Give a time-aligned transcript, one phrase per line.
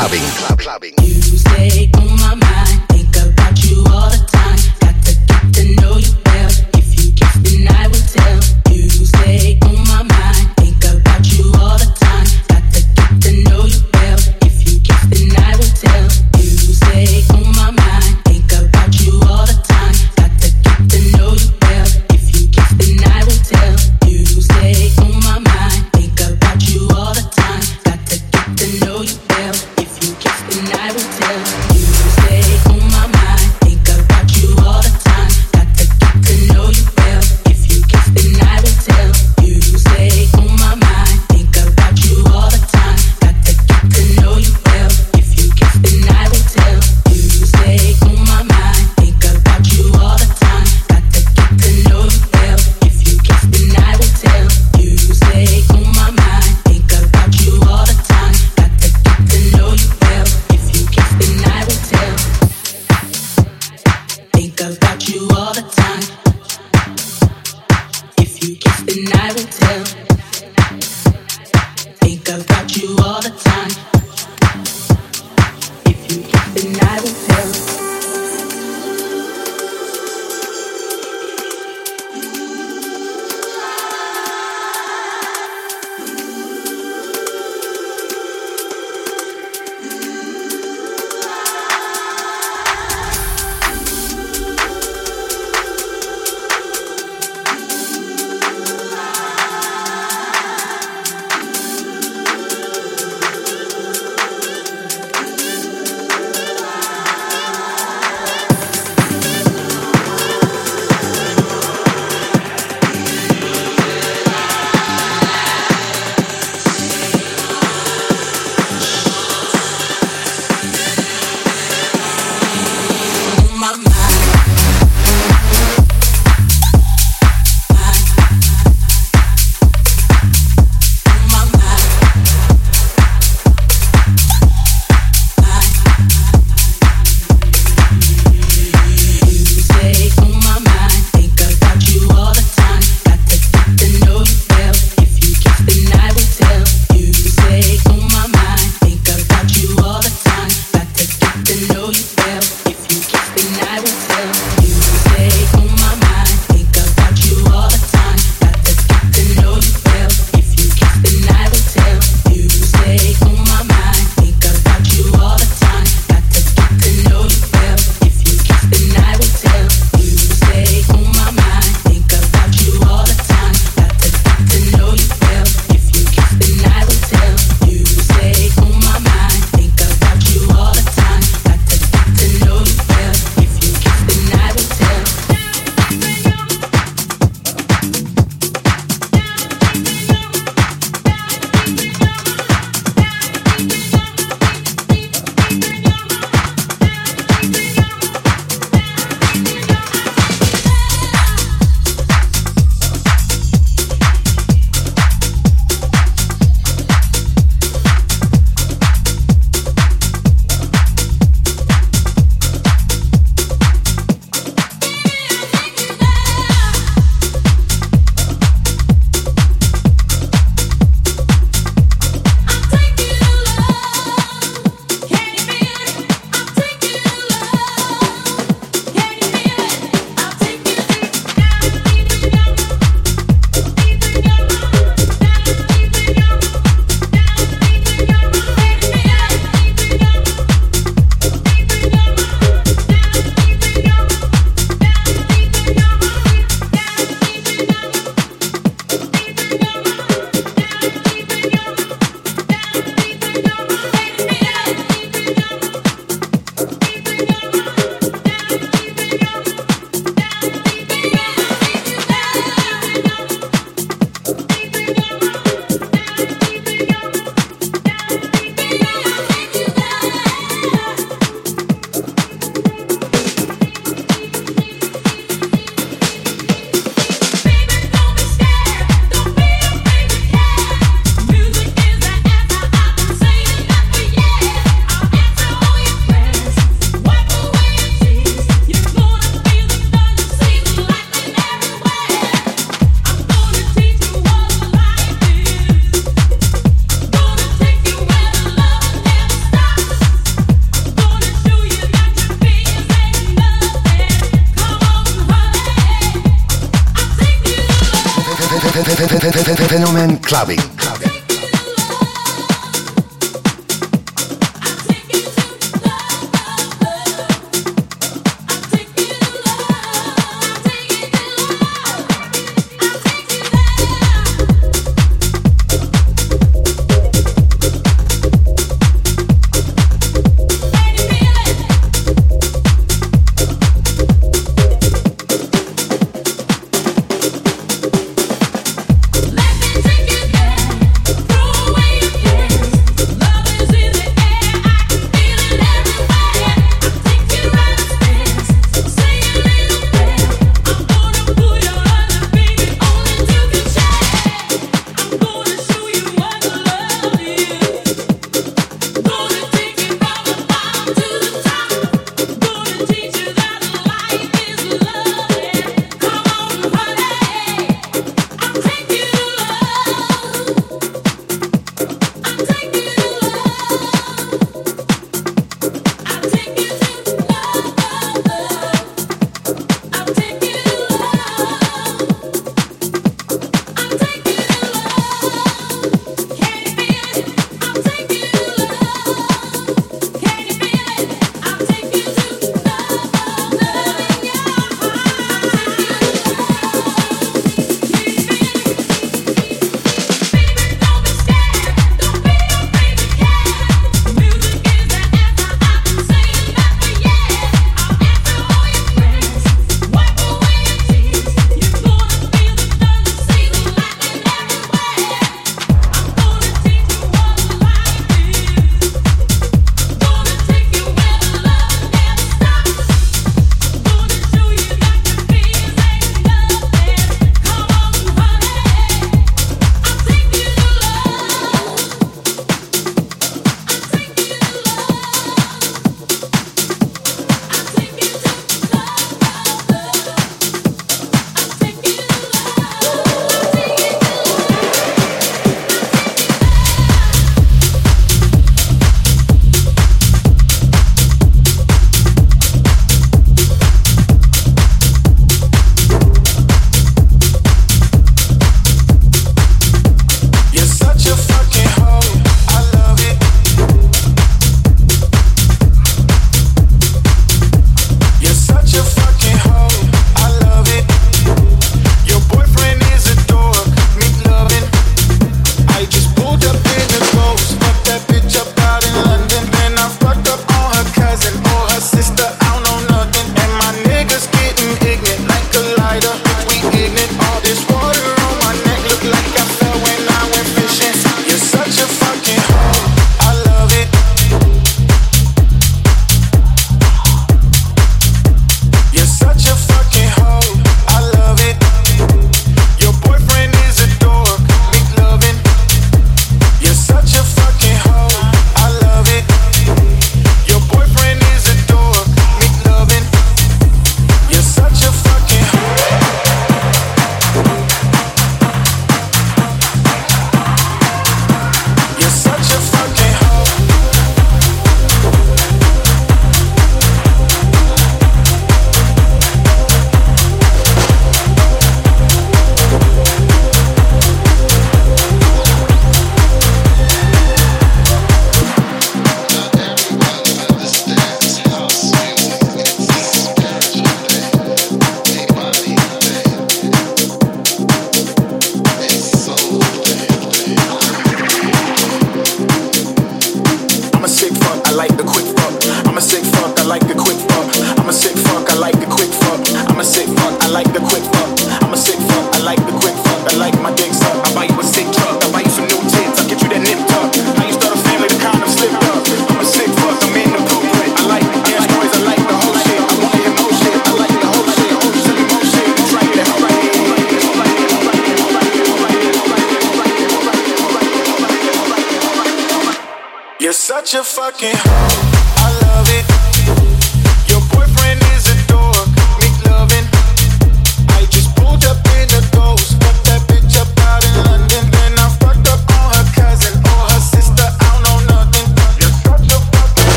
[0.00, 0.39] saben.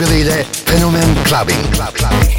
[0.00, 1.70] Ile Fenomen Clubbing.
[1.72, 2.31] Club, clubbing.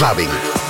[0.00, 0.69] Clubbing.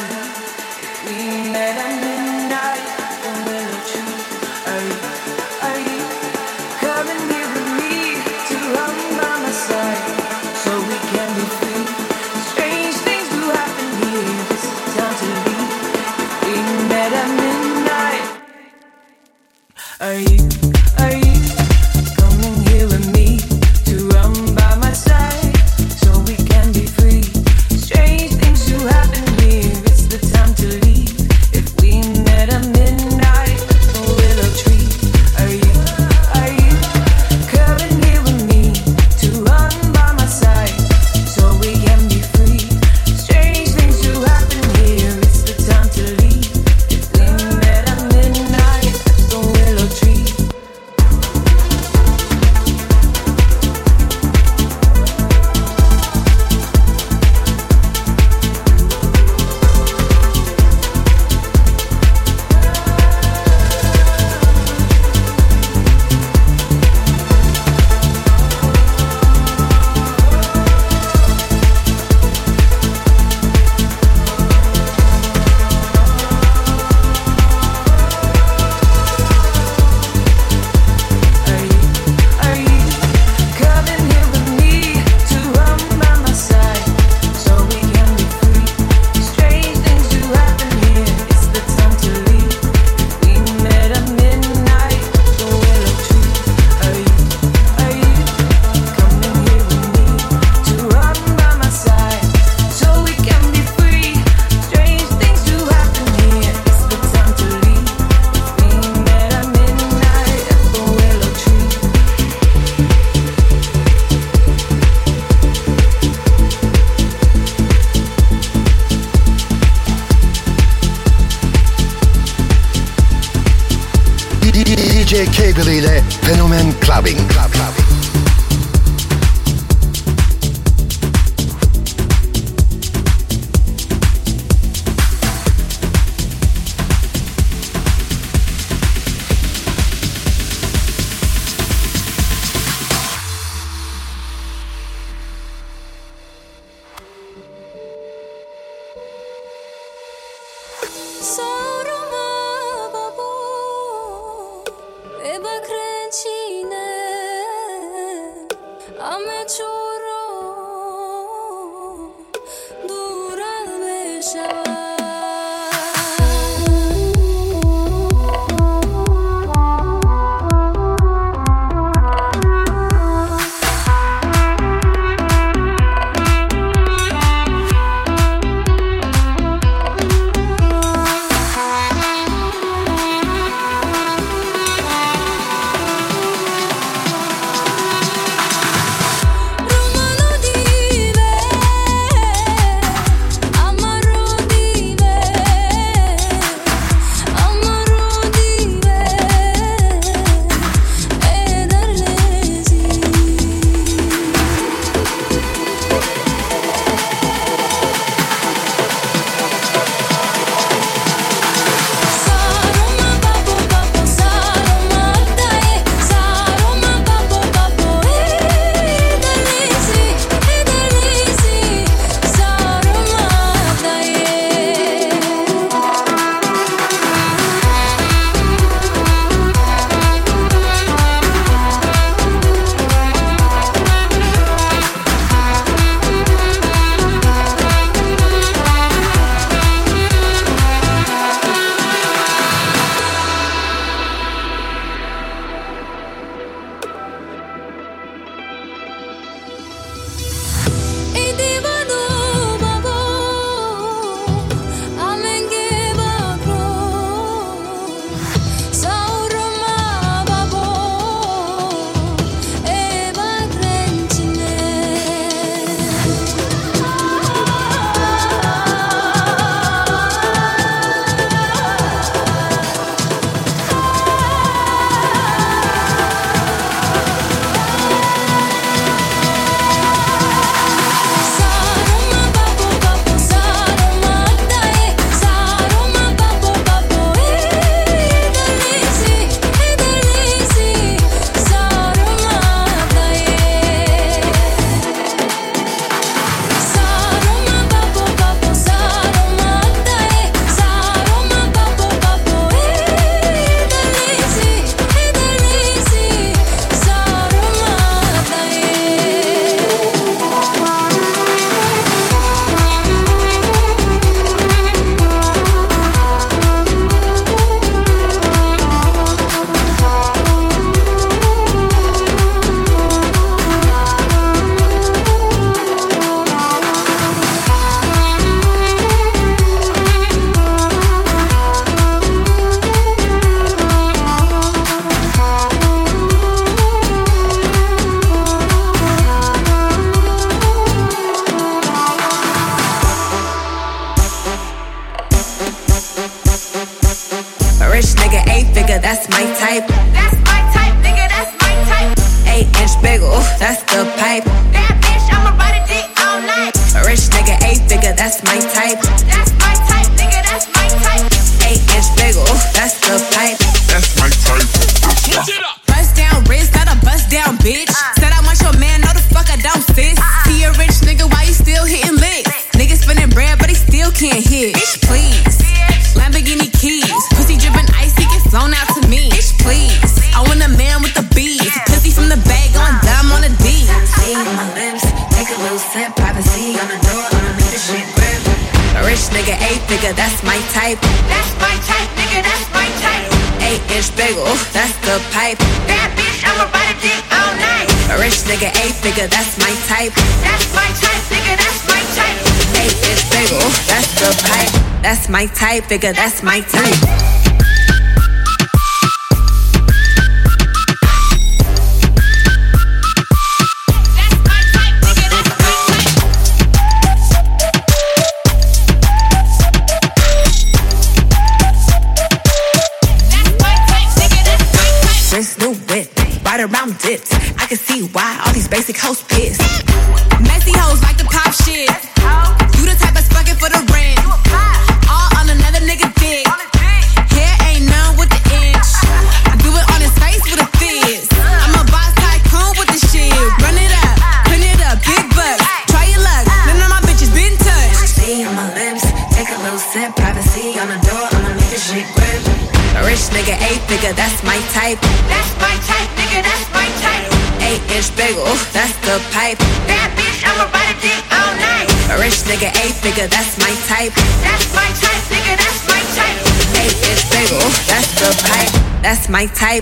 [405.71, 406.70] figure that's my type.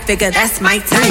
[0.09, 1.08] Figure, that's my type.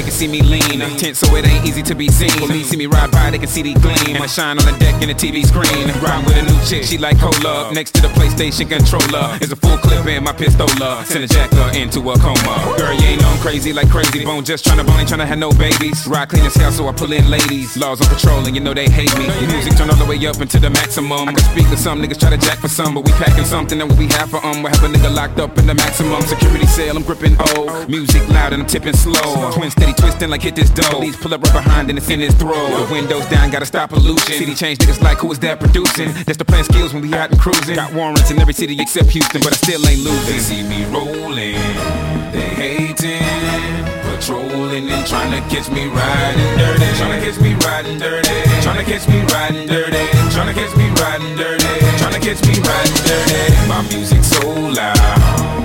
[0.00, 0.80] They can see me lean.
[0.80, 2.30] I'm Tense, so it ain't easy to be seen.
[2.30, 4.16] Police see me ride by, they can see the gleam.
[4.16, 5.92] And I shine on the deck in the TV screen.
[6.00, 7.70] Ride with a new chick, she like cola.
[7.74, 11.04] Next to the PlayStation controller is a full clip in my pistola.
[11.04, 12.74] Send a jacker into a coma.
[12.78, 14.42] Girl, you ain't I'm crazy like Krayzie Bone.
[14.42, 16.06] Just tryna bone, ain't tryna have no babies.
[16.08, 17.76] Ride clean as hell, so I pull in ladies.
[17.76, 19.28] Laws on patrol, and you know they hate me.
[19.52, 21.28] Music turn all the way up into the maximum.
[21.28, 23.76] I can speak to some niggas, try to jack for some, but we packing something
[23.76, 24.40] that we have for.
[24.40, 26.96] We have a nigga locked up in the maximum security cell.
[26.96, 27.84] I'm gripping O.
[27.86, 29.52] Music loud and I'm tipping slow.
[29.52, 30.90] Twin steady twisting like hit this dough.
[30.90, 32.70] Police pull up right behind and it's in his throat.
[32.86, 34.34] The windows down, gotta stop pollution.
[34.34, 36.12] City change niggas like who is that producing?
[36.24, 37.76] That's the plan skills when we out and cruising.
[37.76, 40.40] Got warrants in every city except Houston, but I still ain't They losing.
[40.40, 41.60] see me rolling,
[42.32, 47.98] they hating, patrolling and trying to catch me riding dirty, trying to catch me riding
[47.98, 51.66] dirty, trying to catch me riding dirty, trying to catch me riding dirty,
[51.98, 53.68] trying to catch me riding dirty.
[53.68, 54.98] My music so loud,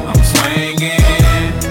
[0.09, 1.01] I'm swinging.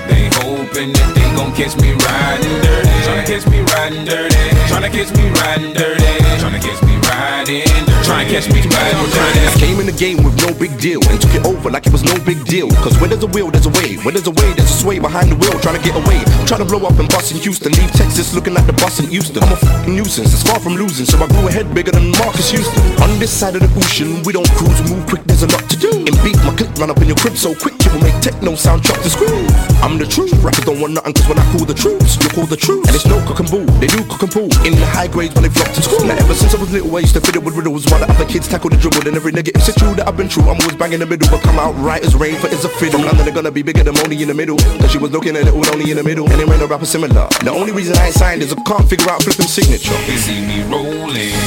[0.08, 4.36] They hoping that they gon' catch me riding dirty, trying to catch me riding dirty,
[4.68, 7.93] trying to catch me riding dirty, trying to catch me riding dirty.
[8.04, 9.40] Try and catch me riding dirty.
[9.48, 11.92] I came in the game with no big deal and took it over like it
[11.92, 12.68] was no big deal.
[12.84, 13.96] Cause where there's a will, there's a way.
[14.04, 15.56] Where there's a way, there's a sway behind the wheel.
[15.64, 16.20] Trying to get away.
[16.44, 17.72] Trying to blow up and bust in Houston.
[17.72, 19.42] Leave Texas looking like the bus in Houston.
[19.42, 21.06] I'm a fucking nuisance, it's far from losing.
[21.06, 22.84] So I grew a head bigger than Marcus Houston.
[23.00, 25.76] On this side of the ocean, we don't cruise, move quick, there's a lot to
[25.76, 25.88] do.
[26.04, 28.52] And beat my clip, run up in your crib so quick, you will make techno
[28.54, 29.48] sound chop the screw.
[29.80, 32.44] I'm the truth, rappers don't want nothing cause when I call the troops, you call
[32.44, 32.84] the truth.
[32.84, 34.52] And it's no cook and bull, they do cook and pull.
[34.68, 36.04] In the high grades when they flock to school.
[36.04, 38.12] Now ever since I was little, I used to fit it with riddles while the
[38.12, 39.06] other kids tackle the dribble.
[39.06, 41.58] And every negative situation that I've been through, I'm always banging the middle, but come
[41.58, 43.00] out right as rain for it's a fiddle.
[43.00, 44.58] London, they're gonna be bigger than Malcolm in the Middle.
[44.82, 46.26] Cause she was looking at it all only in the middle.
[46.30, 47.28] And it ain't no rapper similar.
[47.46, 49.94] The only reason I ain't signed is I can't figure out flipping signature.
[50.10, 51.38] They see me rolling,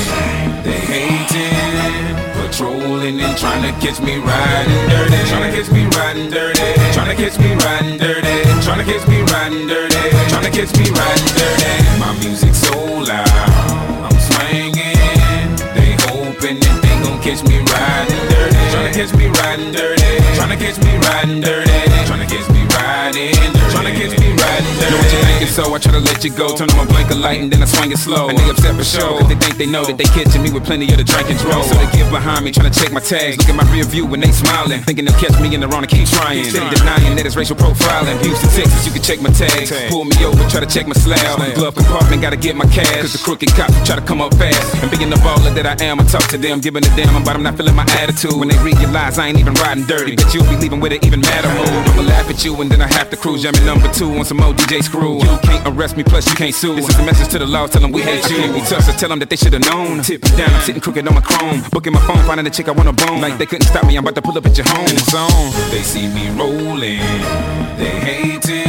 [0.63, 6.29] they hating, patrolling and trying to catch me riding dirty, trying to catch me riding
[6.31, 10.51] dirty, trying to catch me riding dirty, trying to catch me riding dirty, trying to
[10.51, 11.99] catch me riding dirty.
[11.99, 13.56] My music so loud,
[19.57, 21.66] riding dirty, trying to catch me riding dirty,
[25.57, 26.53] so I try to let you go.
[26.53, 28.29] Turn on my blinker light and then I swing it slow.
[28.29, 30.61] And they upset for sure, cause they think they know that they catching me with
[30.69, 31.65] plenty of the drink and draw.
[31.65, 33.41] So they get behind me, trying to check my tags.
[33.41, 34.85] Look at my rear view when they smiling.
[34.85, 36.45] Thinking they'll catch me in the wrong and keep trying.
[36.45, 38.21] Steady denying that it's racial profiling.
[38.21, 39.73] Houston, Texas, you can check my tags.
[39.89, 41.41] Pull me over, try to check my slab.
[41.57, 43.01] Glove compartment, gotta get my cash.
[43.01, 44.61] Cause the crooked cop try to come up fast.
[44.77, 47.33] And being the baller that I am, I talk to them, giving a damn about
[47.33, 48.37] I'm not feeling my attitude.
[48.37, 51.21] When they realize I ain't even riding dirty, but you'll be leaving with it even
[51.21, 51.81] madder mood.
[51.97, 53.41] I'ma laugh at you and then I have to cruise.
[53.41, 55.17] Jamming number two on some old DJ Screw.
[55.17, 56.75] You can't arrest me, plus you can't sue.
[56.75, 58.51] This is a message to the law, tell them we hate you.
[58.53, 60.03] We tough, so tell them that they should've known.
[60.03, 61.63] Tip down, I'm sitting crooked on my chrome.
[61.71, 63.21] Booking my phone, finding a chick I wanna bone.
[63.21, 64.87] Like they couldn't stop me, I'm about to pull up at your home.
[65.09, 65.51] Zone.
[65.71, 66.99] They see me rolling,
[67.79, 68.67] they hating,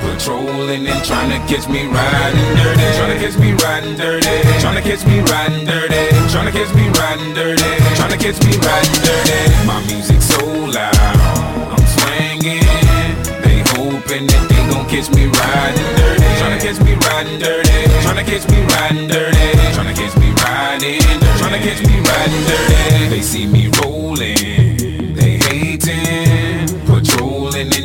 [0.00, 4.76] patrolling and trying to catch me riding dirty, trying to catch me riding dirty, trying
[4.76, 8.52] to catch me riding dirty, trying to catch me riding dirty, trying to catch me
[8.64, 9.66] riding dirty.
[9.66, 10.96] My music so loud,
[11.74, 12.64] I'm swinging.
[13.44, 14.49] They hoping that
[14.80, 17.70] gon' catch me riding dirty, trying to catch me riding dirty,
[18.02, 19.60] trying to catch me riding dirty.
[19.76, 21.00] Tryna catch me riding.
[21.40, 23.08] Tryna catch me riding dirty.
[23.08, 24.36] They see me rolling,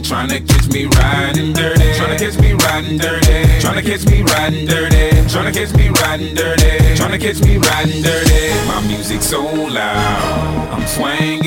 [0.05, 1.89] tryna catch me riding dirty.
[1.97, 3.41] Tryna catch me riding dirty.
[3.59, 5.09] Tryna catch me riding dirty.
[5.25, 6.71] Tryna catch me riding dirty.
[6.95, 8.53] Tryna catch me riding dirty.
[8.67, 11.41] My music so loud, I'm swinging.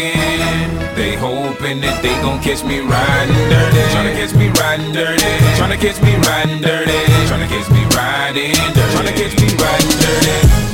[0.98, 3.82] They hoping that they gon' catch me riding dirty.
[3.94, 5.32] Tryna catch me riding dirty.
[5.54, 6.98] Tryna catch me riding dirty.
[7.30, 8.88] Tryna catch me riding dirty.
[8.92, 10.67] Tryna catch me riding dirty.